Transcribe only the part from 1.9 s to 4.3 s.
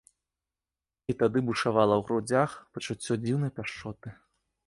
ў грудзях пачуццё дзіўнай пяшчоты.